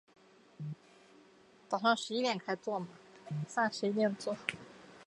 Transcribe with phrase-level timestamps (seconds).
[1.69, 4.35] 政和六年卒。